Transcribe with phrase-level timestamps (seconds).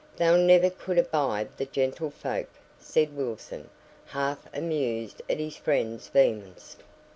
[0.17, 2.47] '""Thou never could abide the gentlefolk,"
[2.79, 3.69] said Wilson,
[4.07, 6.75] half amused at his friend's vehemence.